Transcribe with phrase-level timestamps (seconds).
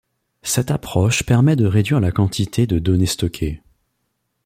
[0.41, 3.61] Cette approche permet de réduire la quantité de données stockée.